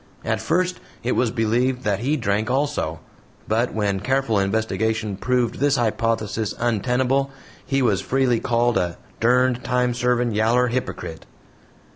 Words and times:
At 0.25 0.41
first 0.41 0.79
it 1.03 1.11
was 1.11 1.29
believed 1.29 1.83
that 1.83 1.99
he 1.99 2.17
drank 2.17 2.49
also, 2.49 3.01
but 3.47 3.71
when 3.71 3.99
careful 3.99 4.39
investigation 4.39 5.15
proved 5.15 5.59
this 5.59 5.75
hypothesis 5.77 6.55
untenable, 6.57 7.29
he 7.63 7.83
was 7.83 8.01
freely 8.01 8.39
called 8.39 8.79
a 8.79 8.97
"derned 9.19 9.63
time 9.63 9.93
servin', 9.93 10.31
yaller 10.33 10.69
hypocrite." 10.69 11.27